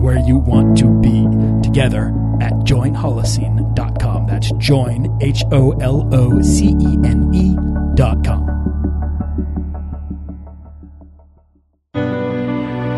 [0.00, 1.26] where you want to be
[1.62, 2.08] together
[2.40, 4.26] at joinholocene.com.
[4.26, 8.60] That's join, H O L O C E N E.com.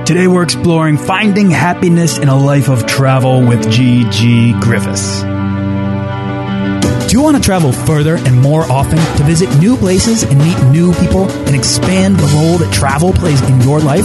[0.04, 4.52] Today we're exploring finding happiness in a life of travel with G.G.
[4.56, 5.22] Griffis.
[7.08, 10.60] Do you want to travel further and more often to visit new places and meet
[10.70, 14.04] new people and expand the role that travel plays in your life?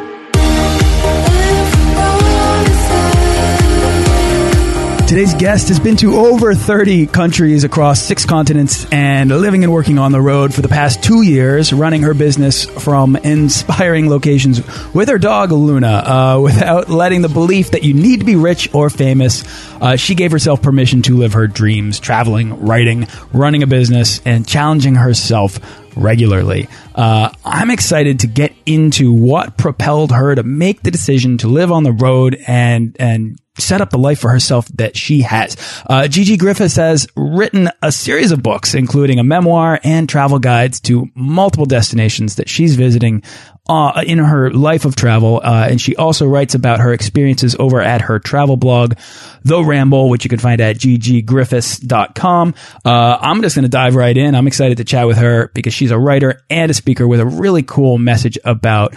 [5.11, 9.97] Today's guest has been to over 30 countries across six continents and living and working
[9.97, 14.61] on the road for the past two years, running her business from inspiring locations
[14.93, 18.73] with her dog Luna, uh, without letting the belief that you need to be rich
[18.73, 19.43] or famous.
[19.81, 24.47] Uh, she gave herself permission to live her dreams, traveling, writing, running a business, and
[24.47, 25.59] challenging herself
[25.95, 26.67] regularly.
[26.95, 31.71] Uh, I'm excited to get into what propelled her to make the decision to live
[31.71, 35.57] on the road and and set up the life for herself that she has.
[35.87, 40.79] Uh, Gigi Griffis has written a series of books, including a memoir and travel guides
[40.81, 43.23] to multiple destinations that she's visiting
[43.67, 45.39] uh, in her life of travel.
[45.43, 48.95] Uh, and she also writes about her experiences over at her travel blog,
[49.43, 52.55] The Ramble, which you can find at ggriffiths.com.
[52.83, 54.35] Uh, I'm just going to dive right in.
[54.35, 57.25] I'm excited to chat with her because she's a writer and a speaker with a
[57.25, 58.95] really cool message about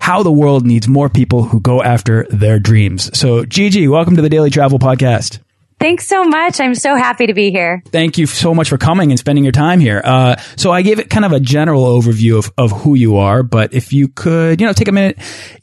[0.00, 3.16] how the world needs more people who go after their dreams.
[3.18, 5.38] So, Gigi, welcome to the Daily Travel Podcast.
[5.78, 6.60] Thanks so much.
[6.60, 7.82] I'm so happy to be here.
[7.86, 10.00] Thank you so much for coming and spending your time here.
[10.02, 13.42] Uh, so I gave it kind of a general overview of, of who you are,
[13.42, 15.18] but if you could, you know, take a minute,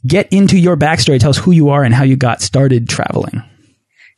[0.06, 3.42] get into your backstory, tell us who you are and how you got started traveling.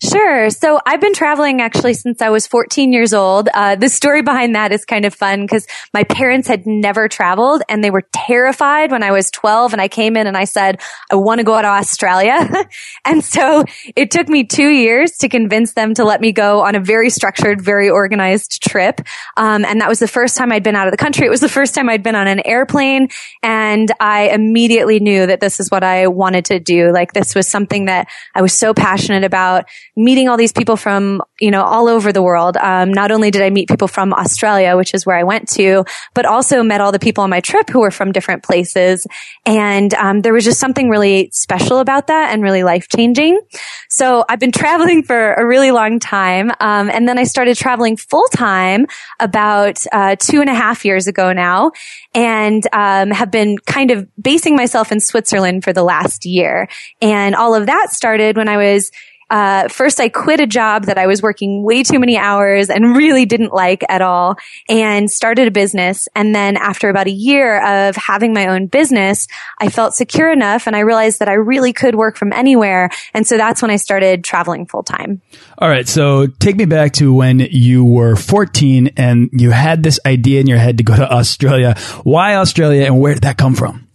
[0.05, 0.51] Sure.
[0.51, 3.49] So I've been traveling actually since I was 14 years old.
[3.55, 7.63] Uh, the story behind that is kind of fun because my parents had never traveled
[7.71, 10.81] and they were terrified when I was 12 and I came in and I said,
[11.11, 12.37] I want to go to Australia.
[13.07, 13.65] and so
[13.97, 17.09] it took me two years to convince them to let me go on a very
[17.09, 19.01] structured, very organized trip.
[19.39, 21.27] Um, and that was the first time I'd been out of the country.
[21.27, 23.09] It was the first time I'd been on an airplane
[23.43, 26.93] and I immediately knew that this is what I wanted to do.
[26.93, 29.65] Like this was something that I was so passionate about
[29.97, 32.57] meeting all these people from, you know, all over the world.
[32.57, 35.85] Um, not only did I meet people from Australia, which is where I went to,
[36.15, 39.07] but also met all the people on my trip who were from different places.
[39.47, 43.41] And, um, there was just something really special about that and really life changing.
[43.89, 46.51] So I've been traveling for a really long time.
[46.61, 48.87] Um, and then I started traveling full time
[49.21, 51.71] about, uh, two and a half years ago now
[52.15, 56.69] and, um, have been kind of basing myself in Switzerland for the last year.
[57.01, 58.91] And all of that started when I was
[59.35, 62.97] uh, first I quit a job that I was working way too many hours and
[62.97, 64.37] really didn't like at all
[64.69, 66.07] and started a business.
[66.15, 69.27] And then after about a year of having my own business,
[69.59, 72.91] I felt secure enough and I realized that I really could work from anywhere.
[73.13, 75.21] And so that's when I started traveling full time.
[75.59, 75.89] All right.
[75.89, 80.47] So take me back to when you were 14 and you had this idea in
[80.47, 81.75] your head to go to Australia.
[82.05, 83.89] Why Australia and where did that come from?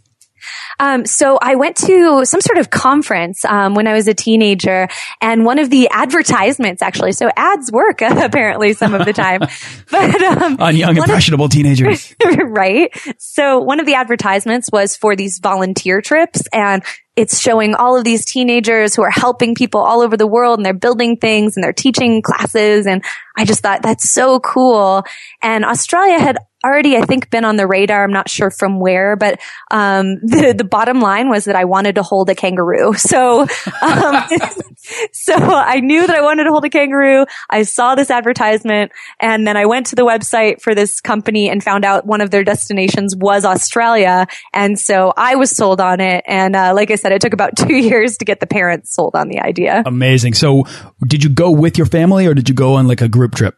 [0.80, 4.88] Um, so I went to some sort of conference um, when I was a teenager,
[5.22, 7.12] and one of the advertisements actually.
[7.12, 9.42] So ads work apparently some of the time,
[9.92, 12.92] but um, on young impressionable of, teenagers, right?
[13.18, 16.84] So one of the advertisements was for these volunteer trips, and
[17.20, 20.66] it's showing all of these teenagers who are helping people all over the world and
[20.66, 22.88] they're building things and they're teaching classes.
[22.88, 23.04] And
[23.36, 25.04] I just thought that's so cool.
[25.42, 28.04] And Australia had already, I think, been on the radar.
[28.04, 29.40] I'm not sure from where, but
[29.72, 32.94] um, the the bottom line was that I wanted to hold a kangaroo.
[33.10, 33.48] So, um,
[35.13, 37.25] so I knew that I wanted to hold a kangaroo.
[37.50, 41.63] I saw this advertisement, and then I went to the website for this company and
[41.63, 46.24] found out one of their destinations was Australia, and so I was sold on it.
[46.27, 49.16] And uh, like I said, it took about two years to get the parents sold
[49.16, 49.81] on the idea.
[49.86, 50.36] Amazing.
[50.36, 50.66] So,
[51.07, 53.57] did you go with your family, or did you go on like a group trip?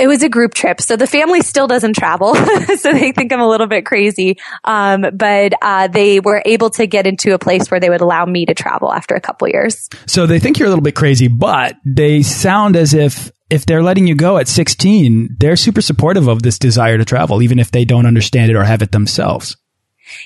[0.00, 0.80] It was a group trip.
[0.80, 2.34] So the family still doesn't travel.
[2.78, 4.38] so they think I'm a little bit crazy.
[4.64, 8.24] Um, but, uh, they were able to get into a place where they would allow
[8.24, 9.88] me to travel after a couple years.
[10.06, 13.82] So they think you're a little bit crazy, but they sound as if if they're
[13.82, 17.72] letting you go at 16, they're super supportive of this desire to travel, even if
[17.72, 19.56] they don't understand it or have it themselves.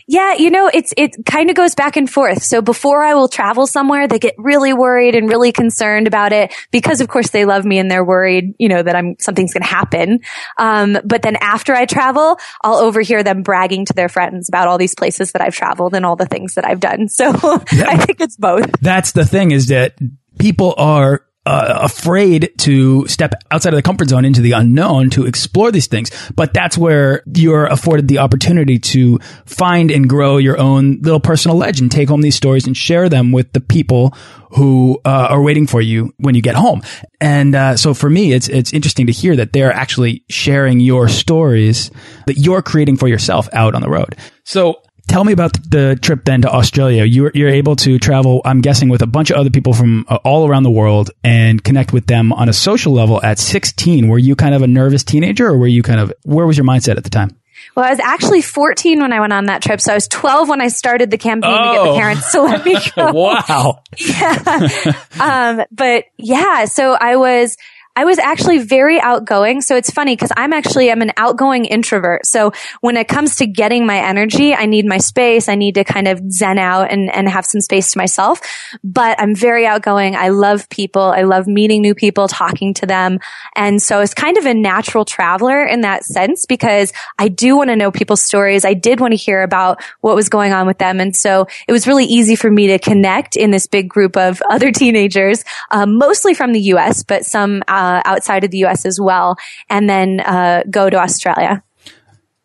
[0.06, 2.42] Yeah, you know, it's, it kind of goes back and forth.
[2.42, 6.54] So before I will travel somewhere, they get really worried and really concerned about it
[6.70, 9.62] because of course they love me and they're worried, you know, that I'm, something's going
[9.62, 10.20] to happen.
[10.58, 14.78] Um, but then after I travel, I'll overhear them bragging to their friends about all
[14.78, 17.08] these places that I've traveled and all the things that I've done.
[17.14, 17.32] So.
[17.32, 18.70] I think it's both.
[18.80, 19.96] That's the thing is that
[20.38, 25.26] people are uh, afraid to step outside of the comfort zone into the unknown to
[25.26, 26.10] explore these things.
[26.34, 31.56] But that's where you're afforded the opportunity to find and grow your own little personal
[31.56, 34.14] legend, take home these stories and share them with the people
[34.50, 36.80] who uh, are waiting for you when you get home.
[37.20, 41.08] And uh, so for me, it's it's interesting to hear that they're actually sharing your
[41.08, 41.90] stories
[42.26, 44.16] that you're creating for yourself out on the road.
[44.44, 47.04] So Tell me about the trip then to Australia.
[47.04, 50.16] You're, you're able to travel, I'm guessing, with a bunch of other people from uh,
[50.24, 54.08] all around the world and connect with them on a social level at 16.
[54.08, 56.66] Were you kind of a nervous teenager or were you kind of, where was your
[56.66, 57.36] mindset at the time?
[57.76, 59.80] Well, I was actually 14 when I went on that trip.
[59.80, 61.58] So I was 12 when I started the campaign oh.
[61.58, 61.96] to get the oh.
[61.96, 63.12] parents to let me go.
[63.12, 63.82] wow.
[63.98, 64.92] yeah.
[65.20, 67.56] um, but yeah, so I was,
[67.96, 69.60] I was actually very outgoing.
[69.60, 72.26] So it's funny because I'm actually, I'm an outgoing introvert.
[72.26, 75.48] So when it comes to getting my energy, I need my space.
[75.48, 78.40] I need to kind of zen out and, and have some space to myself.
[78.82, 80.16] But I'm very outgoing.
[80.16, 81.02] I love people.
[81.02, 83.20] I love meeting new people, talking to them.
[83.54, 87.70] And so it's kind of a natural traveler in that sense because I do want
[87.70, 88.64] to know people's stories.
[88.64, 90.98] I did want to hear about what was going on with them.
[90.98, 94.42] And so it was really easy for me to connect in this big group of
[94.50, 98.86] other teenagers, um, mostly from the US, but some, uh, uh, outside of the US
[98.86, 99.36] as well,
[99.68, 101.62] and then uh, go to Australia.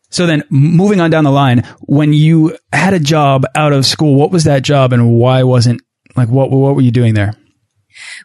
[0.10, 4.16] So then moving on down the line, when you had a job out of school,
[4.16, 5.82] what was that job and why wasn't
[6.16, 7.34] like what what were you doing there?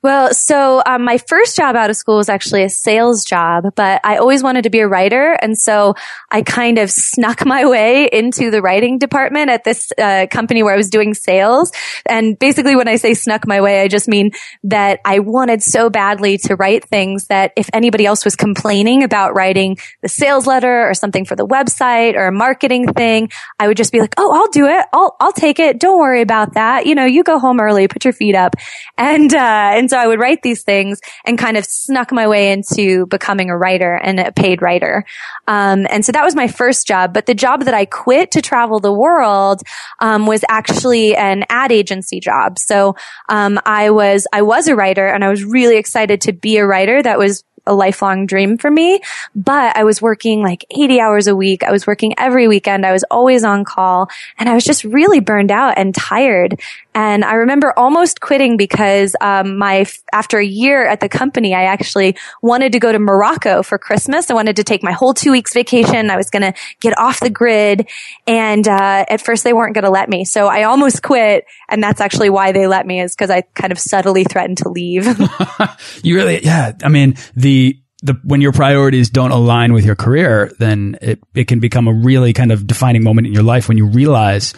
[0.03, 4.00] Well, so um, my first job out of school was actually a sales job, but
[4.05, 5.37] I always wanted to be a writer.
[5.41, 5.94] And so
[6.31, 10.75] I kind of snuck my way into the writing department at this uh, company where
[10.75, 11.73] I was doing sales.
[12.06, 14.32] And basically when I say snuck my way, I just mean
[14.65, 19.35] that I wanted so badly to write things that if anybody else was complaining about
[19.35, 23.76] writing the sales letter or something for the website or a marketing thing, I would
[23.76, 24.87] just be like, Oh, I'll do it.
[24.93, 25.81] I'll, I'll take it.
[25.81, 26.87] Don't worry about that.
[26.87, 28.55] You know, you go home early, put your feet up.
[28.99, 32.52] And, uh, and so I would write these things and kind of snuck my way
[32.52, 35.05] into becoming a writer and a paid writer.
[35.46, 37.12] Um, and so that was my first job.
[37.14, 39.62] But the job that I quit to travel the world
[40.00, 42.58] um, was actually an ad agency job.
[42.58, 42.96] So
[43.28, 46.66] um, I was I was a writer, and I was really excited to be a
[46.66, 47.02] writer.
[47.02, 49.00] That was a lifelong dream for me,
[49.34, 51.62] but I was working like 80 hours a week.
[51.62, 52.84] I was working every weekend.
[52.84, 54.08] I was always on call
[54.38, 56.61] and I was just really burned out and tired.
[56.96, 61.64] And I remember almost quitting because, um, my, after a year at the company, I
[61.64, 64.30] actually wanted to go to Morocco for Christmas.
[64.30, 66.09] I wanted to take my whole two weeks vacation.
[66.09, 67.88] I was going to get off the grid.
[68.28, 70.25] And, uh, at first they weren't going to let me.
[70.25, 71.47] So I almost quit.
[71.68, 74.68] And that's actually why they let me is because I kind of subtly threatened to
[74.68, 75.04] leave.
[76.04, 76.73] you really, yeah.
[76.85, 77.53] I mean, the,
[78.02, 81.92] the, when your priorities don't align with your career, then it, it can become a
[81.92, 84.52] really kind of defining moment in your life when you realize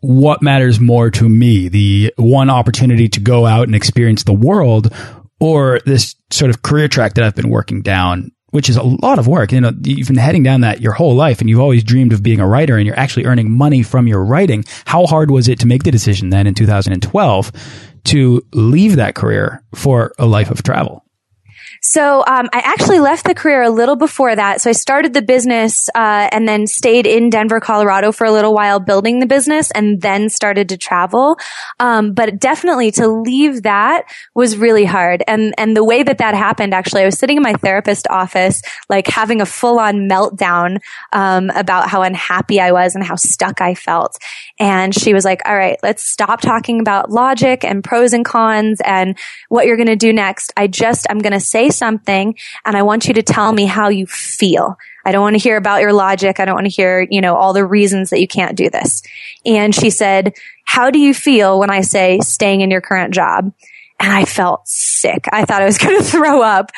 [0.00, 4.92] what matters more to me, the one opportunity to go out and experience the world
[5.38, 9.20] or this sort of career track that I've been working down, which is a lot
[9.20, 9.52] of work.
[9.52, 12.22] You know, you've been heading down that your whole life and you've always dreamed of
[12.22, 14.64] being a writer and you're actually earning money from your writing.
[14.86, 17.52] How hard was it to make the decision then in 2012
[18.04, 21.01] to leave that career for a life of travel?
[21.84, 24.60] So um, I actually left the career a little before that.
[24.60, 28.54] So I started the business uh, and then stayed in Denver, Colorado for a little
[28.54, 31.38] while building the business and then started to travel.
[31.80, 35.24] Um, but definitely to leave that was really hard.
[35.26, 38.62] And and the way that that happened, actually, I was sitting in my therapist office,
[38.88, 40.78] like having a full on meltdown
[41.12, 44.18] um, about how unhappy I was and how stuck I felt.
[44.60, 48.80] And she was like, "All right, let's stop talking about logic and pros and cons
[48.84, 50.52] and what you're going to do next.
[50.56, 53.88] I just I'm going to say something and I want you to tell me how
[53.88, 56.38] you feel." I don't want to hear about your logic.
[56.38, 59.02] I don't want to hear, you know, all the reasons that you can't do this.
[59.44, 63.52] And she said, how do you feel when I say staying in your current job?
[64.00, 65.26] And I felt sick.
[65.30, 66.70] I thought I was going to throw up.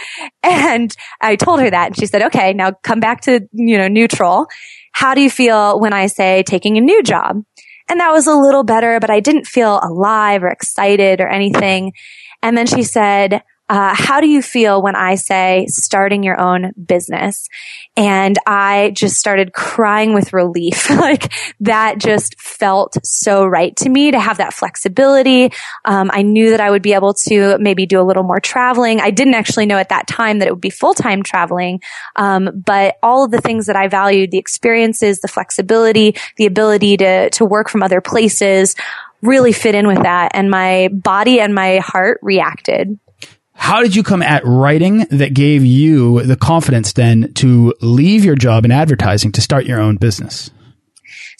[0.42, 3.88] And I told her that and she said, okay, now come back to, you know,
[3.88, 4.46] neutral.
[4.92, 7.44] How do you feel when I say taking a new job?
[7.88, 11.92] And that was a little better, but I didn't feel alive or excited or anything.
[12.42, 16.72] And then she said, uh, how do you feel when I say starting your own
[16.72, 17.48] business?
[17.96, 20.90] And I just started crying with relief.
[21.04, 25.50] like that just felt so right to me to have that flexibility.
[25.84, 29.00] Um, I knew that I would be able to maybe do a little more traveling.
[29.00, 31.80] I didn't actually know at that time that it would be full time traveling.
[32.16, 36.98] Um, but all of the things that I valued, the experiences, the flexibility, the ability
[36.98, 38.76] to, to work from other places
[39.22, 40.32] really fit in with that.
[40.34, 42.98] And my body and my heart reacted.
[43.54, 48.36] How did you come at writing that gave you the confidence then to leave your
[48.36, 50.50] job in advertising to start your own business?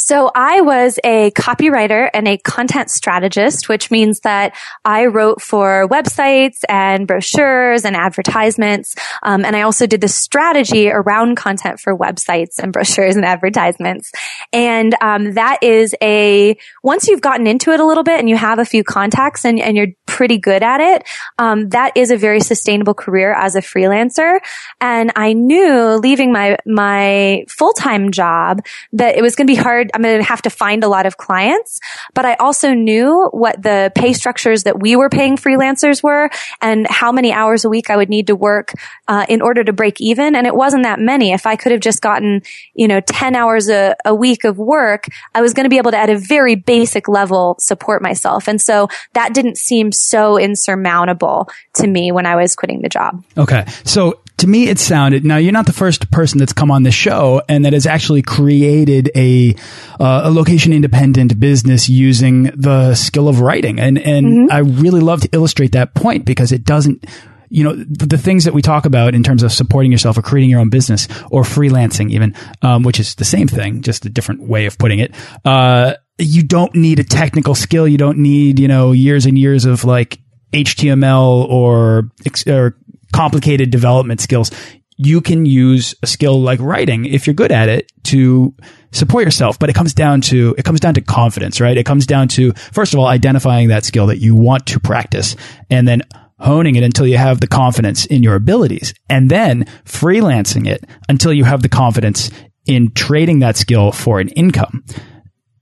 [0.05, 4.55] So I was a copywriter and a content strategist, which means that
[4.85, 8.95] I wrote for websites and brochures and advertisements.
[9.23, 14.13] Um, and I also did the strategy around content for websites and brochures and advertisements.
[14.53, 18.37] And um, that is a once you've gotten into it a little bit and you
[18.37, 21.03] have a few contacts and, and you're pretty good at it,
[21.39, 24.39] um, that is a very sustainable career as a freelancer.
[24.81, 29.61] And I knew leaving my my full time job that it was going to be
[29.61, 29.91] hard.
[29.93, 31.81] I'm going to have to find a lot of clients,
[32.15, 36.31] but I also knew what the pay structures that we were paying freelancers were
[36.63, 38.73] and how many hours a week I would need to work
[39.09, 40.37] uh, in order to break even.
[40.37, 41.33] And it wasn't that many.
[41.33, 42.43] If I could have just gotten,
[42.75, 45.91] you know, 10 hours a, a week of work, I was going to be able
[45.91, 48.47] to at a very basic level support myself.
[48.47, 49.91] And so that didn't seem
[50.37, 53.23] insurmountable to me when I was quitting the job.
[53.37, 53.65] Okay.
[53.85, 56.91] So to me, it sounded, now you're not the first person that's come on the
[56.91, 59.55] show and that has actually created a,
[60.01, 63.79] uh, a location independent business using the skill of writing.
[63.79, 64.53] And, and mm -hmm.
[64.53, 67.07] I really love to illustrate that point because it doesn't,
[67.49, 70.23] you know, the, the, things that we talk about in terms of supporting yourself or
[70.23, 74.09] creating your own business or freelancing even, um, which is the same thing, just a
[74.09, 75.15] different way of putting it.
[75.45, 77.89] Uh, you don't need a technical skill.
[77.89, 80.21] You don't need, you know, years and years of like
[80.53, 82.11] HTML or,
[82.47, 82.77] or
[83.13, 84.51] complicated development skills.
[84.97, 88.55] You can use a skill like writing if you're good at it to
[88.93, 89.59] support yourself.
[89.59, 91.77] But it comes down to, it comes down to confidence, right?
[91.77, 95.35] It comes down to, first of all, identifying that skill that you want to practice
[95.69, 96.03] and then
[96.39, 101.33] honing it until you have the confidence in your abilities and then freelancing it until
[101.33, 102.31] you have the confidence
[102.67, 104.85] in trading that skill for an income.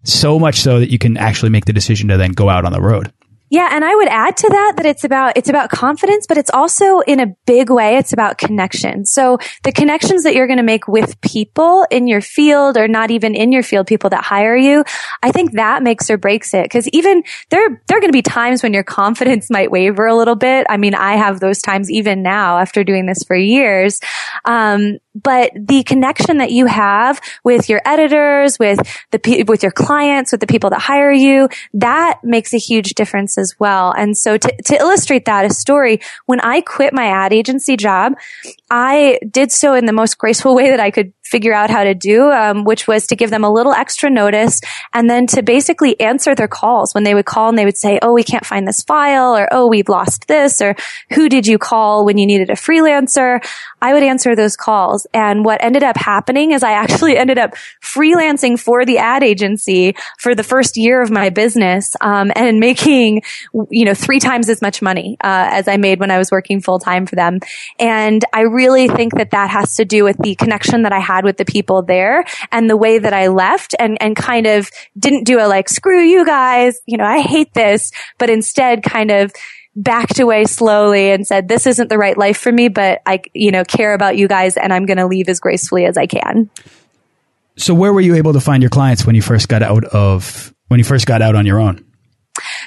[0.04, 2.72] So much so that you can actually make the decision to then go out on
[2.72, 3.12] the road.
[3.52, 6.48] Yeah, and I would add to that that it's about it's about confidence, but it's
[6.48, 9.04] also in a big way it's about connection.
[9.04, 13.10] So the connections that you're going to make with people in your field or not
[13.10, 14.84] even in your field, people that hire you,
[15.22, 16.62] I think that makes or breaks it.
[16.62, 20.16] Because even there there are going to be times when your confidence might waver a
[20.16, 20.66] little bit.
[20.70, 24.00] I mean, I have those times even now after doing this for years.
[24.46, 28.78] Um, but the connection that you have with your editors, with
[29.10, 33.38] the with your clients, with the people that hire you, that makes a huge difference
[33.38, 33.92] as well.
[33.92, 38.14] And so to, to illustrate that, a story, when I quit my ad agency job,
[38.70, 41.94] I did so in the most graceful way that I could figure out how to
[41.94, 44.60] do, um, which was to give them a little extra notice
[44.92, 47.98] and then to basically answer their calls when they would call and they would say,
[48.02, 50.76] "Oh, we can't find this file," or "Oh, we've lost this," or
[51.14, 53.42] "Who did you call when you needed a freelancer?"
[53.80, 57.54] I would answer those calls, and what ended up happening is I actually ended up
[57.82, 63.22] freelancing for the ad agency for the first year of my business, um, and making
[63.70, 66.60] you know three times as much money uh, as I made when I was working
[66.60, 67.40] full time for them,
[67.78, 71.21] and I really think that that has to do with the connection that I had
[71.22, 74.70] had with the people there and the way that I left and, and kind of
[74.98, 79.10] didn't do a like, screw you guys, you know, I hate this, but instead kind
[79.10, 79.32] of
[79.74, 83.50] backed away slowly and said, this isn't the right life for me, but I, you
[83.50, 86.50] know, care about you guys and I'm going to leave as gracefully as I can.
[87.56, 90.54] So where were you able to find your clients when you first got out of,
[90.68, 91.84] when you first got out on your own?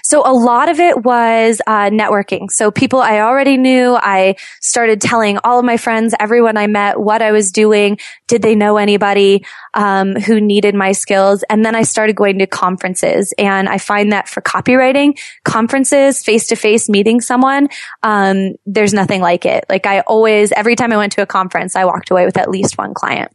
[0.06, 2.52] So a lot of it was uh, networking.
[2.52, 7.00] So people I already knew, I started telling all of my friends, everyone I met,
[7.00, 7.98] what I was doing.
[8.28, 9.44] Did they know anybody
[9.74, 11.44] um, who needed my skills?
[11.50, 16.46] And then I started going to conferences, and I find that for copywriting, conferences, face
[16.50, 17.70] to face meeting someone,
[18.04, 19.66] um, there's nothing like it.
[19.70, 22.52] Like I always, every time I went to a conference, I walked away with at
[22.52, 23.32] least one client.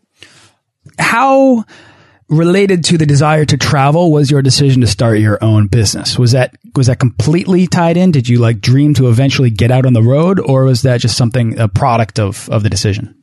[1.01, 1.65] How
[2.31, 6.19] related to the desire to travel was your decision to start your own business.
[6.19, 8.13] Was that was that completely tied in?
[8.13, 11.17] Did you like dream to eventually get out on the road or was that just
[11.17, 13.17] something a product of of the decision?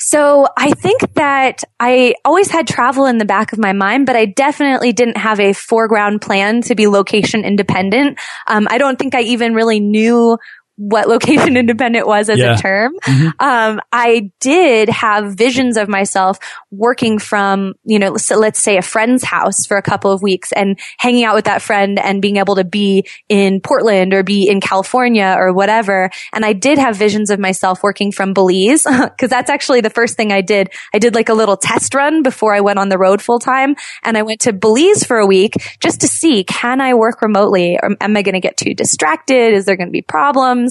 [0.00, 4.16] So I think that I always had travel in the back of my mind, but
[4.16, 8.18] I definitely didn't have a foreground plan to be location independent.
[8.48, 10.38] Um, I don't think I even really knew
[10.80, 12.54] what location independent was as yeah.
[12.54, 12.98] a term.
[13.00, 13.28] Mm-hmm.
[13.38, 16.38] Um, I did have visions of myself
[16.70, 20.52] working from, you know, so let's say a friend's house for a couple of weeks
[20.52, 24.48] and hanging out with that friend and being able to be in Portland or be
[24.48, 26.08] in California or whatever.
[26.32, 30.16] And I did have visions of myself working from Belize because that's actually the first
[30.16, 30.70] thing I did.
[30.94, 33.76] I did like a little test run before I went on the road full time
[34.02, 37.78] and I went to Belize for a week just to see, can I work remotely
[37.82, 39.52] or am I going to get too distracted?
[39.52, 40.69] Is there going to be problems?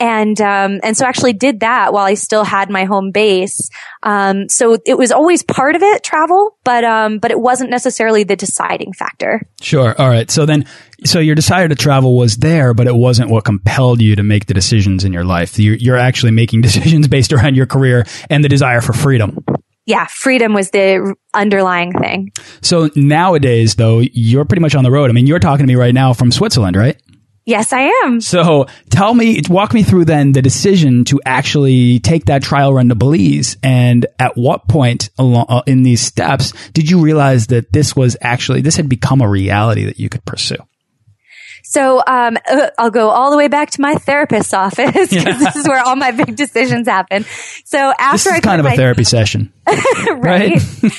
[0.00, 3.70] And, um, and so actually did that while I still had my home base.
[4.02, 8.24] Um, so it was always part of it, travel, but, um, but it wasn't necessarily
[8.24, 9.40] the deciding factor.
[9.60, 9.94] Sure.
[10.00, 10.30] All right.
[10.30, 10.66] So then,
[11.04, 14.46] so your desire to travel was there, but it wasn't what compelled you to make
[14.46, 15.58] the decisions in your life.
[15.58, 19.44] You're, you're actually making decisions based around your career and the desire for freedom
[19.86, 22.32] yeah, freedom was the underlying thing.
[22.62, 25.10] So nowadays, though, you're pretty much on the road.
[25.10, 26.98] I mean, you're talking to me right now from Switzerland, right?
[27.46, 28.20] Yes, I am.
[28.22, 32.88] So tell me, walk me through then the decision to actually take that trial run
[32.88, 33.58] to Belize.
[33.62, 38.16] And at what point along, uh, in these steps did you realize that this was
[38.20, 40.56] actually, this had become a reality that you could pursue?
[41.74, 45.38] So um, uh, I'll go all the way back to my therapist's office because yeah.
[45.38, 47.24] this is where all my big decisions happen.
[47.64, 49.52] So after this is I kind of a therapy session,
[50.12, 50.52] right?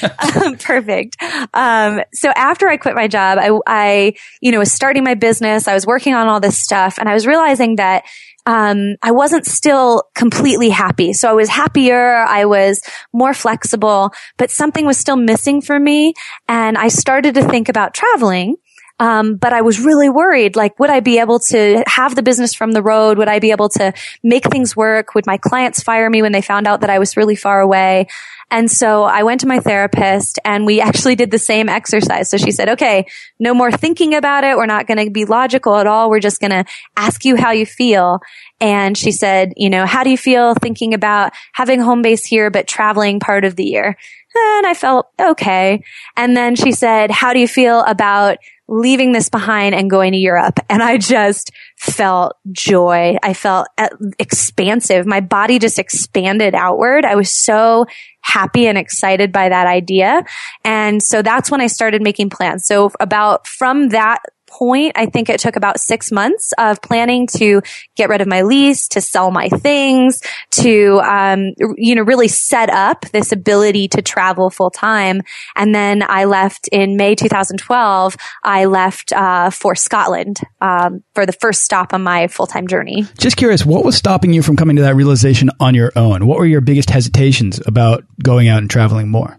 [0.36, 1.16] um, perfect.
[1.54, 5.70] Um, so after I quit my job, I, I, you know, was starting my business.
[5.70, 8.04] I was working on all this stuff, and I was realizing that
[8.46, 11.14] um, I wasn't still completely happy.
[11.14, 12.16] So I was happier.
[12.18, 12.82] I was
[13.14, 16.14] more flexible, but something was still missing for me.
[16.50, 18.58] And I started to think about traveling.
[18.98, 22.54] Um, but I was really worried, like, would I be able to have the business
[22.54, 23.18] from the road?
[23.18, 25.16] Would I be able to make things work?
[25.16, 28.08] Would my clients fire me when they found out that I was really far away?
[28.52, 32.30] And so I went to my therapist and we actually did the same exercise.
[32.30, 33.08] So she said, okay,
[33.40, 34.56] no more thinking about it.
[34.56, 36.10] We're not going to be logical at all.
[36.10, 36.64] We're just going to
[36.96, 38.20] ask you how you feel.
[38.62, 42.52] And she said, you know, how do you feel thinking about having home base here,
[42.52, 43.98] but traveling part of the year?
[44.36, 45.84] And I felt okay.
[46.16, 50.18] And then she said, how do you feel about leaving this behind and going to
[50.18, 50.60] Europe.
[50.70, 53.18] And I just felt joy.
[53.22, 55.06] I felt uh, expansive.
[55.06, 57.06] My body just expanded outward.
[57.06, 57.86] I was so
[58.22, 60.24] happy and excited by that idea.
[60.64, 62.66] And so that's when I started making plans.
[62.66, 64.24] So about from that
[64.58, 67.62] point, I think it took about six months of planning to
[67.96, 72.70] get rid of my lease, to sell my things, to, um, you know, really set
[72.70, 75.22] up this ability to travel full time.
[75.56, 78.16] And then I left in May 2012.
[78.44, 83.06] I left, uh, for Scotland, um, for the first stop on my full time journey.
[83.18, 86.26] Just curious, what was stopping you from coming to that realization on your own?
[86.28, 89.38] What were your biggest hesitations about going out and traveling more?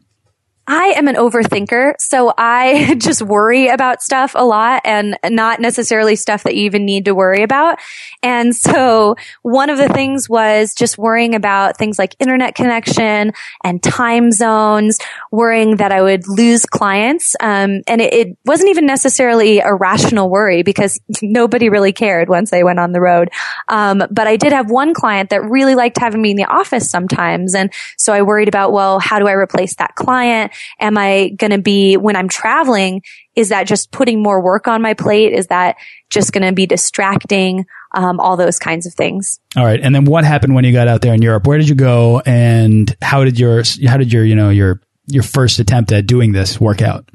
[0.68, 6.16] I am an overthinker, so I just worry about stuff a lot and not necessarily
[6.16, 7.79] stuff that you even need to worry about.
[8.22, 13.83] And so one of the things was just worrying about things like internet connection and
[13.83, 14.98] time zones,
[15.31, 17.37] worrying that I would lose clients.
[17.40, 22.52] Um, and it, it, wasn't even necessarily a rational worry because nobody really cared once
[22.52, 23.31] I went on the road.
[23.68, 26.90] Um, but I did have one client that really liked having me in the office
[26.90, 27.55] sometimes.
[27.55, 30.52] And so I worried about, well, how do I replace that client?
[30.81, 33.03] Am I going to be, when I'm traveling,
[33.35, 35.33] is that just putting more work on my plate?
[35.33, 35.77] Is that
[36.11, 37.66] just going to be distracting?
[37.95, 39.40] Um, all those kinds of things.
[39.57, 39.81] All right.
[39.81, 41.47] And then what happened when you got out there in Europe?
[41.47, 45.23] Where did you go and how did your, how did your, you know, your, your
[45.23, 47.09] first attempt at doing this work out?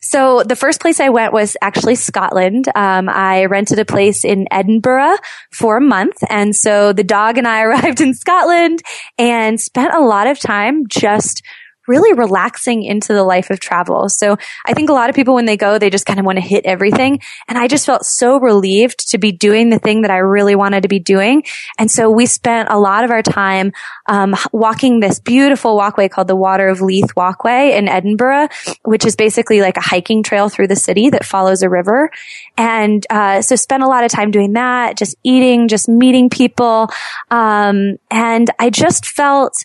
[0.00, 2.66] So the first place I went was actually Scotland.
[2.74, 5.16] Um, I rented a place in Edinburgh
[5.50, 6.22] for a month.
[6.28, 8.82] And so the dog and I arrived in Scotland
[9.18, 11.42] and spent a lot of time just
[11.88, 14.08] really relaxing into the life of travel.
[14.08, 16.36] So I think a lot of people, when they go, they just kind of want
[16.36, 17.20] to hit everything.
[17.48, 20.82] And I just felt so relieved to be doing the thing that I really wanted
[20.82, 21.42] to be doing.
[21.78, 23.72] And so we spent a lot of our time,
[24.06, 28.48] um, walking this beautiful walkway called the Water of Leith Walkway in Edinburgh,
[28.84, 32.10] which is basically like a hiking trail through the city that follows a river.
[32.56, 36.88] And, uh, so spent a lot of time doing that, just eating, just meeting people.
[37.30, 39.64] Um, and I just felt,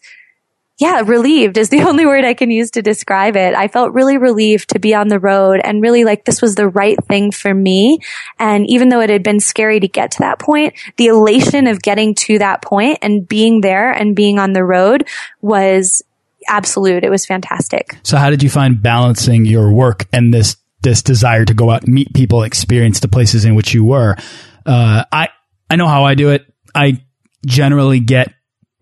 [0.77, 3.55] yeah, relieved is the only word I can use to describe it.
[3.55, 6.67] I felt really relieved to be on the road and really like this was the
[6.67, 7.99] right thing for me.
[8.39, 11.81] And even though it had been scary to get to that point, the elation of
[11.81, 15.07] getting to that point and being there and being on the road
[15.41, 16.01] was
[16.47, 17.03] absolute.
[17.03, 17.97] It was fantastic.
[18.03, 21.83] So how did you find balancing your work and this, this desire to go out
[21.83, 24.15] and meet people, experience the places in which you were?
[24.65, 25.29] Uh, I,
[25.69, 26.45] I know how I do it.
[26.73, 27.03] I
[27.45, 28.33] generally get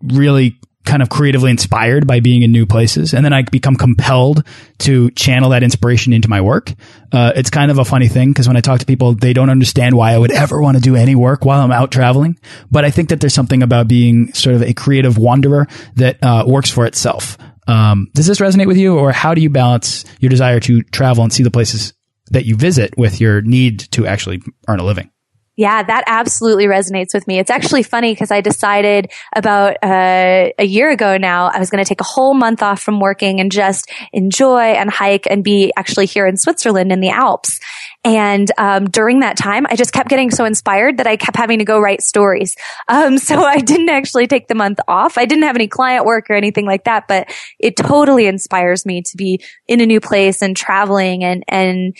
[0.02, 3.12] really kind of creatively inspired by being in new places.
[3.12, 4.46] And then I become compelled
[4.78, 6.72] to channel that inspiration into my work.
[7.12, 9.50] Uh, it's kind of a funny thing because when I talk to people, they don't
[9.50, 12.38] understand why I would ever want to do any work while I'm out traveling.
[12.70, 16.44] But I think that there's something about being sort of a creative wanderer that uh,
[16.46, 17.36] works for itself.
[17.68, 21.24] Um, does this resonate with you or how do you balance your desire to travel
[21.24, 21.94] and see the places
[22.30, 25.10] that you visit with your need to actually earn a living?
[25.56, 27.38] Yeah, that absolutely resonates with me.
[27.38, 31.82] It's actually funny because I decided about uh, a year ago now I was going
[31.82, 35.72] to take a whole month off from working and just enjoy and hike and be
[35.74, 37.58] actually here in Switzerland in the Alps.
[38.04, 41.58] And um, during that time, I just kept getting so inspired that I kept having
[41.58, 42.54] to go write stories.
[42.86, 45.16] Um, so I didn't actually take the month off.
[45.16, 49.02] I didn't have any client work or anything like that, but it totally inspires me
[49.02, 51.96] to be in a new place and traveling and and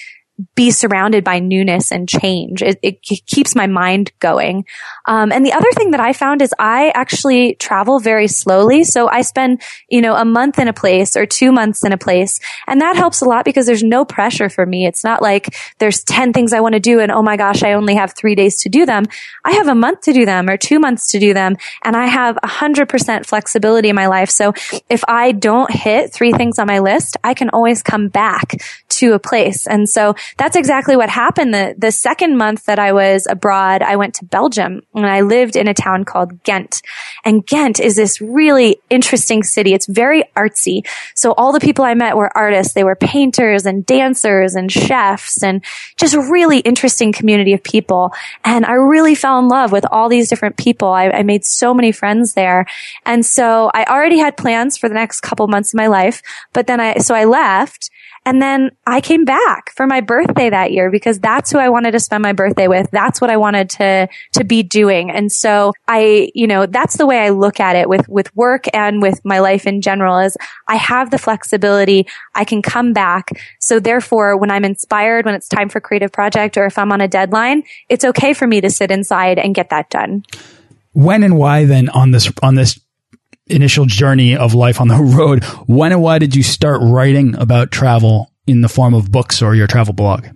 [0.55, 2.63] be surrounded by newness and change.
[2.63, 4.67] It, it keeps my mind going.
[5.07, 8.85] Um, and the other thing that I found is I actually travel very slowly.
[8.85, 11.99] So I spend, you know, a month in a place or two months in a
[11.99, 12.41] place.
[12.67, 14.87] And that helps a lot because there's no pressure for me.
[14.87, 17.73] It's not like there's 10 things I want to do and oh my gosh, I
[17.73, 19.05] only have three days to do them.
[19.45, 21.57] I have a month to do them or two months to do them.
[21.85, 24.31] And I have a hundred percent flexibility in my life.
[24.31, 24.53] So
[24.89, 28.57] if I don't hit three things on my list, I can always come back
[28.89, 29.67] to a place.
[29.67, 31.53] And so that's exactly what happened.
[31.53, 35.57] The, the second month that I was abroad, I went to Belgium and I lived
[35.57, 36.81] in a town called Ghent.
[37.25, 39.75] And Ghent is this really interesting city.
[39.75, 40.87] It's very artsy.
[41.15, 42.73] So all the people I met were artists.
[42.73, 45.63] They were painters and dancers and chefs and
[45.97, 48.13] just really interesting community of people.
[48.43, 50.89] And I really fell in love with all these different people.
[50.89, 52.65] I, I made so many friends there.
[53.05, 56.23] And so I already had plans for the next couple months of my life.
[56.55, 57.91] But then I, so I left
[58.27, 61.93] and then I came back for my birthday that year because that's who I wanted
[61.93, 62.91] to spend my birthday with.
[62.91, 65.13] That's what I wanted to, to be doing.
[65.13, 68.65] And so I, you know, that's the way I look at it with, with work
[68.75, 70.37] and with my life in general is
[70.67, 72.09] I have the flexibility.
[72.35, 73.31] I can come back.
[73.61, 77.01] So therefore, when I'm inspired, when it's time for creative project or if I'm on
[77.01, 80.25] a deadline, it's okay for me to sit inside and get that done.
[80.95, 82.81] When and why then on this, on this
[83.47, 87.71] initial journey of life on the road, when and why did you start writing about
[87.71, 90.27] travel in the form of books or your travel blog?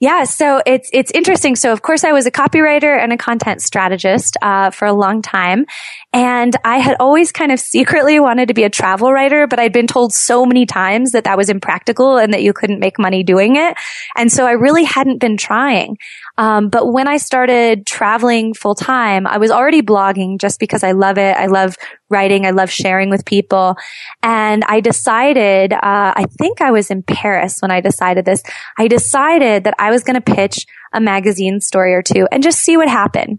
[0.00, 1.56] Yeah, so it's it's interesting.
[1.56, 5.22] So of course I was a copywriter and a content strategist uh, for a long
[5.22, 5.66] time,
[6.12, 9.72] and I had always kind of secretly wanted to be a travel writer, but I'd
[9.72, 13.22] been told so many times that that was impractical and that you couldn't make money
[13.22, 13.76] doing it,
[14.16, 15.96] and so I really hadn't been trying.
[16.38, 20.92] Um, but when I started traveling full time, I was already blogging just because I
[20.92, 21.36] love it.
[21.36, 21.76] I love
[22.08, 22.46] writing.
[22.46, 23.76] I love sharing with people.
[24.22, 28.42] And I decided, uh, I think I was in Paris when I decided this.
[28.78, 32.60] I decided that I was going to pitch a magazine story or two and just
[32.60, 33.38] see what happened.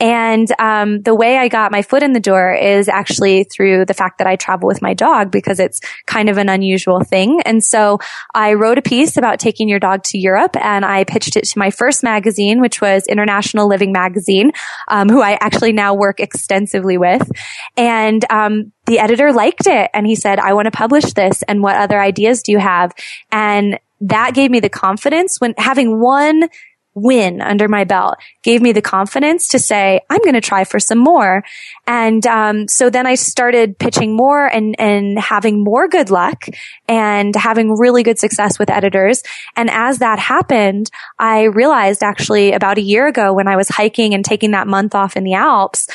[0.00, 3.94] And um, the way I got my foot in the door is actually through the
[3.94, 7.40] fact that I travel with my dog because it's kind of an unusual thing.
[7.42, 7.98] And so
[8.34, 11.58] I wrote a piece about taking your dog to Europe and I pitched it to
[11.58, 14.52] my first magazine, which was International Living Magazine,
[14.88, 17.30] um, who I actually now work extensively with.
[17.76, 21.42] And um, the editor liked it and he said, I want to publish this.
[21.42, 22.92] And what other ideas do you have?
[23.30, 26.48] And that gave me the confidence when having one
[26.94, 30.80] win under my belt gave me the confidence to say, I'm going to try for
[30.80, 31.44] some more.
[31.86, 36.46] And, um, so then I started pitching more and, and having more good luck
[36.88, 39.22] and having really good success with editors.
[39.56, 44.14] And as that happened, I realized actually about a year ago when I was hiking
[44.14, 45.88] and taking that month off in the Alps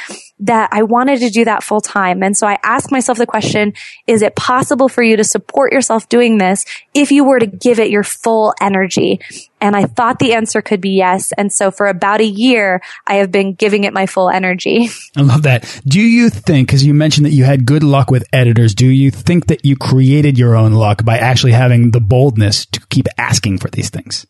[0.43, 2.21] that I wanted to do that full time.
[2.21, 3.73] And so I asked myself the question,
[4.08, 7.79] is it possible for you to support yourself doing this if you were to give
[7.79, 9.21] it your full energy?
[9.62, 11.32] And I thought the answer could be yes.
[11.38, 14.89] And so for about a year, I have been giving it my full energy.
[15.15, 15.82] I love that.
[15.86, 19.12] Do you think, because you mentioned that you had good luck with editors, do you
[19.12, 23.60] think that you created your own luck by actually having the boldness to keep asking
[23.60, 24.27] for these things?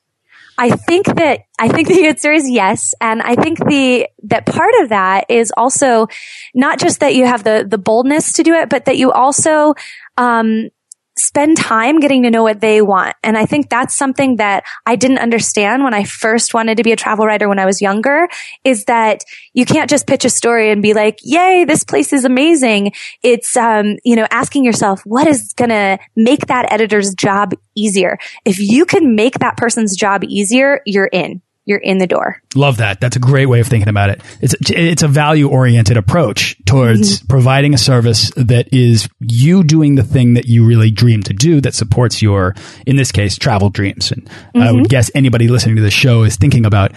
[0.64, 4.74] I think that I think the answer is yes, and I think the that part
[4.82, 6.08] of that is also
[6.56, 9.76] not just that you have the the boldness to do it, but that you also
[10.18, 10.70] um,
[11.18, 13.16] spend time getting to know what they want.
[13.24, 16.92] And I think that's something that I didn't understand when I first wanted to be
[16.92, 18.28] a travel writer when I was younger
[18.64, 19.24] is that
[19.54, 22.94] you can't just pitch a story and be like, yay, this place is amazing.
[23.22, 28.18] It's, um, you know, asking yourself, what is going to make that editor's job easier?
[28.44, 32.42] If you can make that person's job easier, you're in you're in the door.
[32.56, 33.00] Love that.
[33.00, 34.22] That's a great way of thinking about it.
[34.42, 37.28] It's it's a value oriented approach towards mm-hmm.
[37.28, 41.62] providing a service that is you doing the thing that you really dream to do
[41.62, 44.12] that supports your in this case travel dreams.
[44.12, 44.62] And mm-hmm.
[44.62, 44.90] I would mm-hmm.
[44.90, 46.92] guess anybody listening to the show is thinking about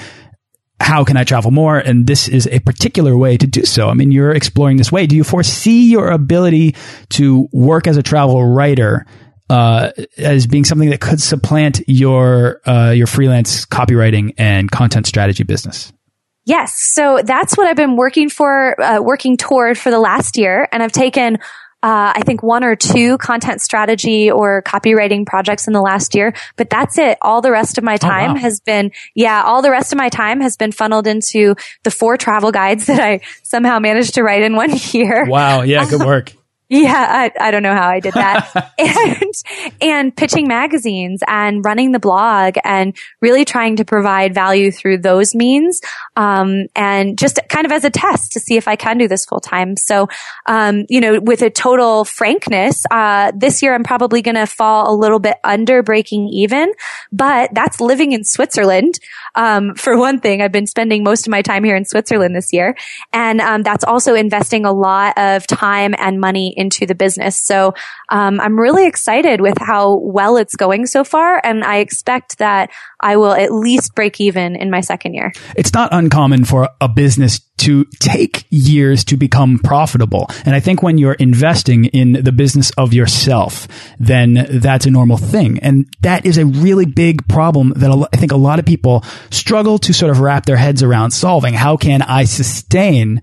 [0.78, 1.78] how can I travel more?
[1.78, 3.88] And this is a particular way to do so.
[3.88, 5.06] I mean, you're exploring this way.
[5.06, 6.74] Do you foresee your ability
[7.10, 9.06] to work as a travel writer
[9.48, 15.44] uh, as being something that could supplant your uh, your freelance copywriting and content strategy
[15.44, 15.92] business?
[16.44, 16.74] Yes.
[16.78, 20.82] So that's what I've been working for, uh, working toward for the last year, and
[20.82, 21.38] I've taken.
[21.82, 26.32] Uh, I think one or two content strategy or copywriting projects in the last year,
[26.56, 27.16] but that's it.
[27.22, 28.40] All the rest of my time oh, wow.
[28.40, 31.54] has been, yeah, all the rest of my time has been funneled into
[31.84, 35.26] the four travel guides that I somehow managed to write in one year.
[35.26, 35.62] Wow.
[35.62, 35.88] Yeah.
[35.88, 36.32] Good work.
[36.68, 38.72] Yeah, I, I don't know how I did that.
[38.78, 39.32] and,
[39.80, 45.32] and pitching magazines and running the blog and really trying to provide value through those
[45.32, 45.80] means.
[46.16, 49.24] Um, and just kind of as a test to see if I can do this
[49.24, 49.76] full time.
[49.76, 50.08] So,
[50.46, 54.92] um, you know, with a total frankness, uh, this year I'm probably going to fall
[54.92, 56.72] a little bit under breaking even,
[57.12, 58.98] but that's living in Switzerland.
[59.36, 62.52] Um, for one thing, I've been spending most of my time here in Switzerland this
[62.52, 62.74] year.
[63.12, 67.38] And, um, that's also investing a lot of time and money into the business.
[67.38, 67.74] So,
[68.08, 71.40] um, I'm really excited with how well it's going so far.
[71.44, 75.32] And I expect that I will at least break even in my second year.
[75.56, 80.26] It's not uncommon for a business to take years to become profitable.
[80.44, 83.66] And I think when you're investing in the business of yourself,
[83.98, 85.58] then that's a normal thing.
[85.60, 89.78] And that is a really big problem that I think a lot of people struggle
[89.78, 91.54] to sort of wrap their heads around solving.
[91.54, 93.22] How can I sustain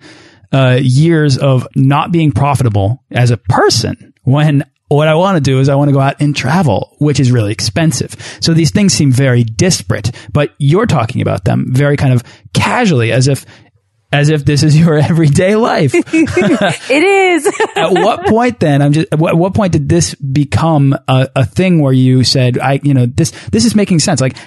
[0.54, 5.60] uh, years of not being profitable as a person when what I want to do
[5.60, 8.16] is I want to go out and travel, which is really expensive.
[8.42, 13.12] So these things seem very disparate, but you're talking about them very kind of casually
[13.12, 13.46] as if
[14.12, 15.94] as if this is your everyday life.
[15.96, 17.48] it is.
[17.76, 21.82] at what point then, I'm just, at what point did this become a, a thing
[21.82, 24.22] where you said, I, you know, this, this is making sense.
[24.22, 24.38] Like,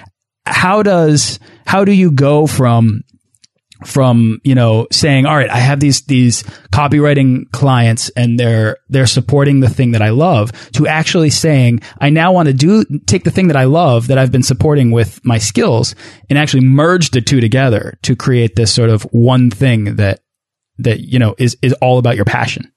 [0.45, 3.01] how does, how do you go from
[3.85, 9.05] from you know saying all right i have these these copywriting clients and they're they're
[9.05, 13.23] supporting the thing that i love to actually saying i now want to do take
[13.23, 15.93] the thing that i love that i've been supporting with my skills
[16.29, 20.21] and actually merge the two together to create this sort of one thing that
[20.79, 22.71] that you know is is all about your passion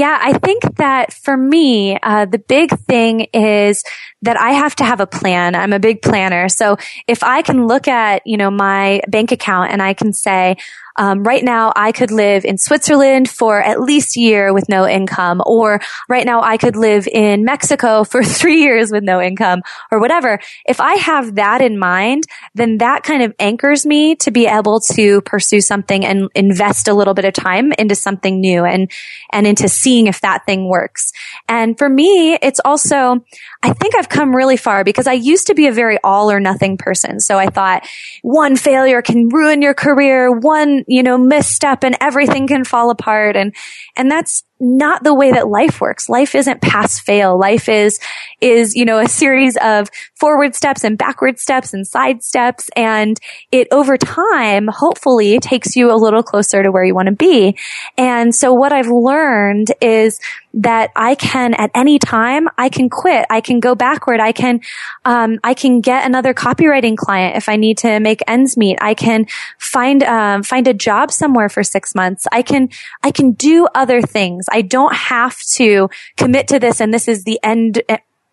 [0.00, 3.84] yeah, I think that for me, uh, the big thing is
[4.22, 5.54] that I have to have a plan.
[5.54, 6.48] I'm a big planner.
[6.48, 10.56] So if I can look at, you know, my bank account and I can say,
[11.00, 14.86] um, right now I could live in Switzerland for at least a year with no
[14.86, 19.62] income, or right now I could live in Mexico for three years with no income,
[19.90, 20.38] or whatever.
[20.66, 24.80] If I have that in mind, then that kind of anchors me to be able
[24.92, 28.90] to pursue something and invest a little bit of time into something new and,
[29.32, 31.12] and into seeing if that thing works.
[31.48, 33.24] And for me, it's also,
[33.62, 36.40] I think I've come really far because I used to be a very all or
[36.40, 37.20] nothing person.
[37.20, 37.88] So I thought
[38.20, 40.30] one failure can ruin your career.
[40.30, 43.36] One, you know, misstep and everything can fall apart.
[43.36, 43.54] And,
[43.96, 46.08] and that's not the way that life works.
[46.08, 47.38] Life isn't pass fail.
[47.38, 48.00] Life is,
[48.40, 52.68] is, you know, a series of forward steps and backward steps and side steps.
[52.74, 53.20] And
[53.52, 57.56] it over time, hopefully takes you a little closer to where you want to be.
[57.96, 60.18] And so what I've learned is
[60.54, 63.26] that I can at any time, I can quit.
[63.30, 64.20] I can go backward.
[64.20, 64.60] I can,
[65.04, 68.78] um, I can get another copywriting client if I need to make ends meet.
[68.80, 69.26] I can
[69.58, 72.26] find, um, find a job somewhere for six months.
[72.32, 72.68] I can,
[73.02, 74.46] I can do other things.
[74.50, 77.82] I don't have to commit to this and this is the end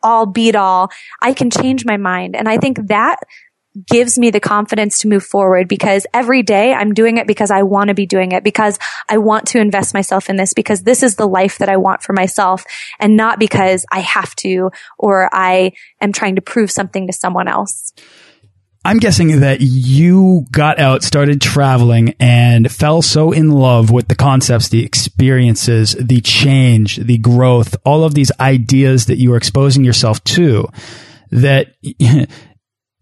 [0.04, 0.90] all beat all.
[1.22, 2.36] I can change my mind.
[2.36, 3.18] And I think that
[3.86, 7.64] gives me the confidence to move forward because every day I'm doing it because I
[7.64, 11.04] want to be doing it, because I want to invest myself in this, because this
[11.04, 12.66] is the life that I want for myself
[13.00, 17.48] and not because I have to or I am trying to prove something to someone
[17.48, 17.94] else.
[18.86, 24.16] I'm guessing that you got out, started traveling, and fell so in love with the
[24.16, 29.84] concepts, the experiences, the change, the growth, all of these ideas that you were exposing
[29.84, 30.70] yourself to
[31.32, 31.76] that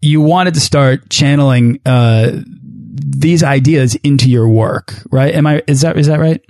[0.00, 5.34] you wanted to start channeling uh, these ideas into your work, right?
[5.34, 6.42] Am I is that is that right?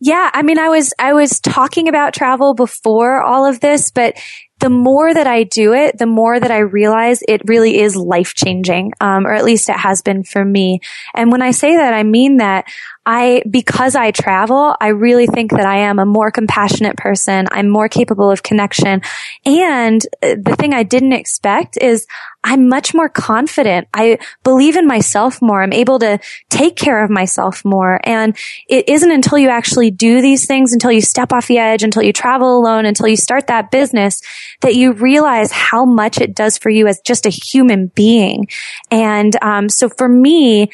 [0.00, 4.14] Yeah, I mean, I was I was talking about travel before all of this, but
[4.60, 8.34] the more that I do it, the more that I realize it really is life
[8.34, 10.80] changing, um, or at least it has been for me.
[11.14, 12.66] And when I say that, I mean that
[13.06, 17.46] I, because I travel, I really think that I am a more compassionate person.
[17.50, 19.02] I'm more capable of connection.
[19.44, 22.06] And uh, the thing I didn't expect is
[22.42, 23.88] I'm much more confident.
[23.94, 25.62] I believe in myself more.
[25.62, 26.18] I'm able to
[26.50, 28.00] take care of myself more.
[28.04, 28.36] And
[28.68, 32.02] it isn't until you actually do these things, until you step off the edge, until
[32.02, 34.20] you travel alone, until you start that business
[34.60, 38.46] that you realize how much it does for you as just a human being.
[38.90, 40.70] And, um, so for me,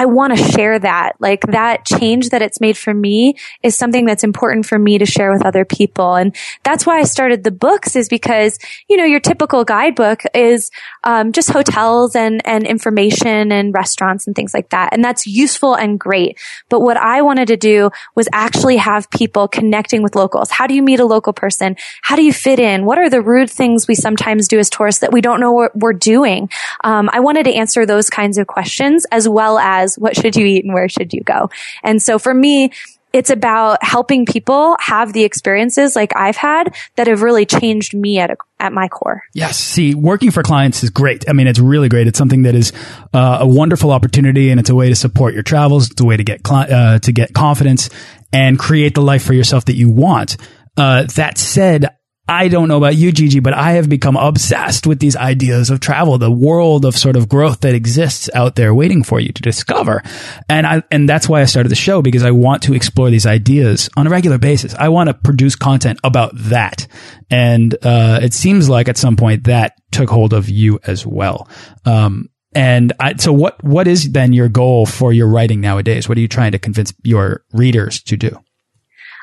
[0.00, 1.12] I want to share that.
[1.18, 5.04] Like that change that it's made for me is something that's important for me to
[5.04, 6.14] share with other people.
[6.14, 8.58] And that's why I started the books is because,
[8.88, 10.70] you know, your typical guidebook is,
[11.04, 14.94] um, just hotels and, and information and restaurants and things like that.
[14.94, 16.40] And that's useful and great.
[16.70, 20.50] But what I wanted to do was actually have people connecting with locals.
[20.50, 21.76] How do you meet a local person?
[22.00, 22.86] How do you fit in?
[22.86, 25.76] What are the rude things we sometimes do as tourists that we don't know what
[25.76, 26.48] we're doing?
[26.84, 30.46] Um, I wanted to answer those kinds of questions as well as what should you
[30.46, 31.50] eat and where should you go.
[31.82, 32.72] And so for me,
[33.12, 38.18] it's about helping people have the experiences like I've had that have really changed me
[38.18, 39.22] at a, at my core.
[39.34, 39.58] Yes.
[39.58, 41.28] See, working for clients is great.
[41.28, 42.06] I mean, it's really great.
[42.06, 42.72] It's something that is
[43.12, 45.90] uh, a wonderful opportunity, and it's a way to support your travels.
[45.90, 47.90] It's a way to get uh, to get confidence
[48.32, 50.36] and create the life for yourself that you want.
[50.76, 51.88] Uh, that said,
[52.30, 55.80] I don't know about you, Gigi, but I have become obsessed with these ideas of
[55.80, 59.42] travel, the world of sort of growth that exists out there waiting for you to
[59.42, 60.00] discover.
[60.48, 63.26] And I, and that's why I started the show because I want to explore these
[63.26, 64.76] ideas on a regular basis.
[64.76, 66.86] I want to produce content about that.
[67.30, 71.48] And, uh, it seems like at some point that took hold of you as well.
[71.84, 76.08] Um, and I, so what, what is then your goal for your writing nowadays?
[76.08, 78.38] What are you trying to convince your readers to do?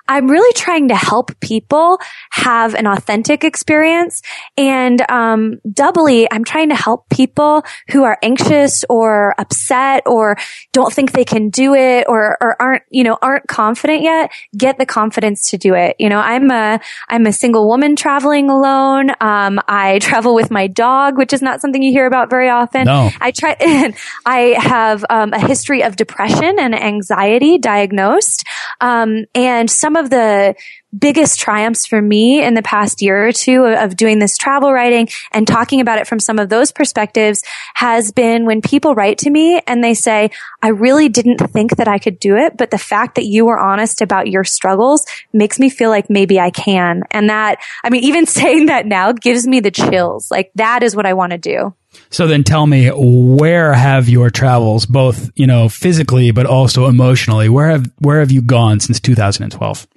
[0.07, 1.99] I'm really trying to help people
[2.31, 4.21] have an authentic experience.
[4.55, 10.37] And um, doubly, I'm trying to help people who are anxious or upset or
[10.71, 14.77] don't think they can do it or, or aren't, you know, aren't confident yet, get
[14.77, 15.95] the confidence to do it.
[15.99, 19.09] You know, I'm a, I'm a single woman traveling alone.
[19.19, 22.85] Um, I travel with my dog, which is not something you hear about very often.
[22.85, 23.09] No.
[23.19, 23.55] I try,
[24.25, 28.45] I have um, a history of depression and anxiety diagnosed.
[28.79, 30.55] Um, and some of the
[30.97, 35.07] biggest triumphs for me in the past year or two of doing this travel writing
[35.31, 37.43] and talking about it from some of those perspectives
[37.75, 40.31] has been when people write to me and they say,
[40.61, 43.59] I really didn't think that I could do it, but the fact that you were
[43.59, 47.03] honest about your struggles makes me feel like maybe I can.
[47.11, 50.31] And that, I mean, even saying that now gives me the chills.
[50.31, 51.73] Like that is what I want to do.
[52.09, 57.49] So then tell me, where have your travels, both, you know, physically, but also emotionally,
[57.49, 59.87] where have, where have you gone since 2012?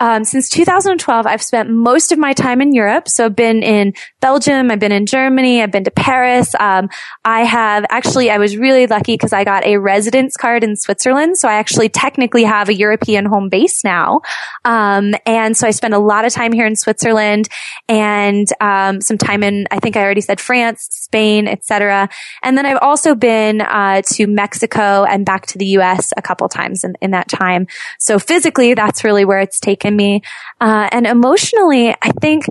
[0.00, 3.08] Um, since 2012, I've spent most of my time in Europe.
[3.08, 6.54] So I've been in Belgium, I've been in Germany, I've been to Paris.
[6.58, 6.88] Um,
[7.24, 11.36] I have actually, I was really lucky because I got a residence card in Switzerland.
[11.36, 14.20] So I actually technically have a European home base now.
[14.64, 17.48] Um, and so I spent a lot of time here in Switzerland
[17.88, 22.08] and um, some time in, I think I already said France, Spain, etc.
[22.42, 26.12] And then I've also been uh, to Mexico and back to the U.S.
[26.16, 27.66] a couple times in, in that time.
[27.98, 30.22] So physically, that's really where it's taken in me.
[30.60, 32.44] Uh, and emotionally, I think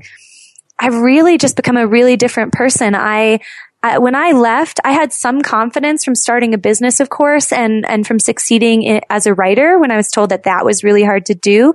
[0.80, 2.94] I've really just become a really different person.
[2.94, 3.40] I,
[3.84, 8.08] when I left, I had some confidence from starting a business, of course, and, and
[8.08, 11.28] from succeeding in, as a writer when I was told that that was really hard
[11.28, 11.74] to do.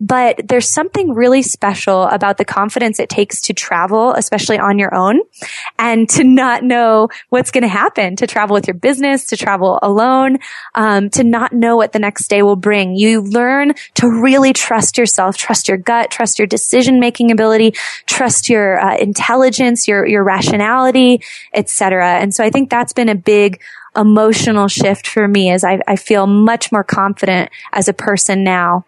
[0.00, 4.94] But there's something really special about the confidence it takes to travel, especially on your
[4.94, 5.20] own
[5.78, 9.78] and to not know what's going to happen, to travel with your business, to travel
[9.80, 10.38] alone,
[10.74, 12.96] um, to not know what the next day will bring.
[12.96, 17.74] You learn to really trust yourself, trust your gut, trust your decision making ability,
[18.06, 21.22] trust your uh, intelligence, your, your rationality
[21.54, 22.18] etc.
[22.20, 23.60] And so I think that's been a big
[23.96, 28.84] emotional shift for me as I, I feel much more confident as a person now.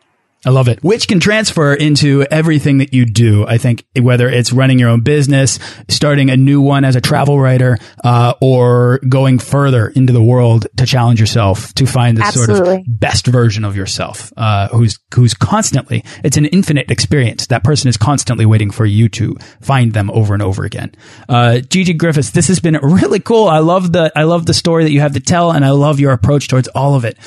[0.46, 0.82] I love it.
[0.84, 3.44] Which can transfer into everything that you do.
[3.44, 7.40] I think whether it's running your own business, starting a new one as a travel
[7.40, 12.56] writer, uh, or going further into the world to challenge yourself to find the Absolutely.
[12.56, 16.04] sort of best version of yourself, uh, who's who's constantly.
[16.22, 17.48] It's an infinite experience.
[17.48, 20.94] That person is constantly waiting for you to find them over and over again.
[21.28, 23.48] Uh, Gigi Griffis, this has been really cool.
[23.48, 25.98] I love the I love the story that you have to tell, and I love
[25.98, 27.18] your approach towards all of it.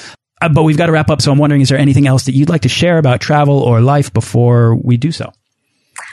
[0.42, 1.22] Uh, but we've got to wrap up.
[1.22, 3.82] So I'm wondering, is there anything else that you'd like to share about travel or
[3.82, 5.32] life before we do so?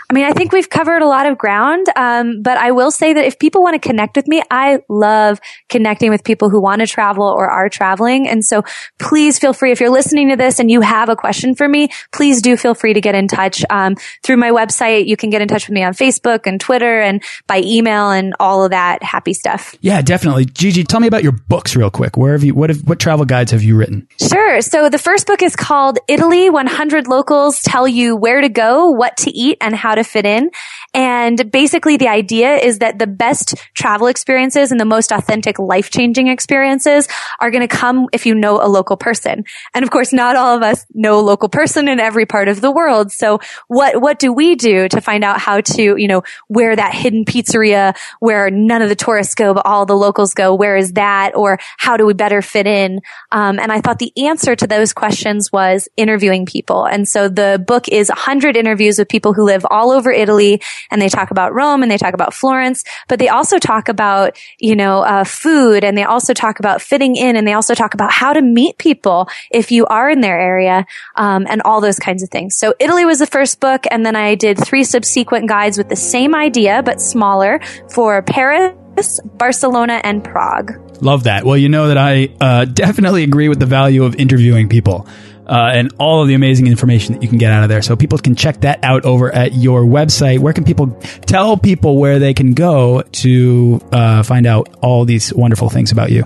[0.09, 3.13] I mean, I think we've covered a lot of ground, um, but I will say
[3.13, 6.81] that if people want to connect with me, I love connecting with people who want
[6.81, 8.29] to travel or are traveling.
[8.29, 8.63] And so
[9.01, 11.89] please feel free, if you're listening to this and you have a question for me,
[12.13, 13.65] please do feel free to get in touch.
[13.69, 17.01] Um, through my website, you can get in touch with me on Facebook and Twitter
[17.01, 19.75] and by email and all of that happy stuff.
[19.81, 20.45] Yeah, definitely.
[20.45, 22.17] Gigi, tell me about your books real quick.
[22.17, 24.07] Where have you, what have, what travel guides have you written?
[24.21, 24.61] Sure.
[24.63, 29.17] So the first book is called Italy 100 Locals Tell You Where to Go, What
[29.19, 30.51] to Eat, and How to Fit In.
[30.95, 35.91] And basically the idea is that the best travel experiences and the most authentic life
[35.91, 37.09] changing experiences
[37.41, 39.45] are going to come if you know a local person.
[39.75, 42.61] And of course, not all of us know a local person in every part of
[42.61, 43.13] the world.
[43.13, 46.95] So what, what do we do to find out how to, you know, where that
[46.95, 50.93] hidden pizzeria where none of the tourists go, but all the locals go, where is
[50.95, 51.37] that?
[51.37, 53.01] Or how do we better fit in?
[53.33, 56.87] Um, and I thought the answer to those questions was interviewing people.
[56.87, 60.61] And so the book is 100 interviews with people who live all over Italy
[60.91, 64.37] and they talk about Rome and they talk about Florence, but they also talk about,
[64.59, 67.95] you know, uh, food and they also talk about fitting in and they also talk
[67.95, 71.99] about how to meet people if you are in their area, um, and all those
[71.99, 72.57] kinds of things.
[72.57, 75.97] So Italy was the first book and then I did three subsequent guides with the
[75.97, 77.61] same idea, but smaller
[77.93, 80.73] for Paris, Barcelona, and Prague.
[81.03, 81.45] Love that.
[81.45, 85.07] Well, you know that I uh, definitely agree with the value of interviewing people.
[85.47, 87.83] Uh, and all of the amazing information that you can get out of there.
[87.83, 90.41] So people can check that out over at your website.
[90.41, 90.89] Where can people
[91.27, 96.11] tell people where they can go to uh, find out all these wonderful things about
[96.11, 96.25] you?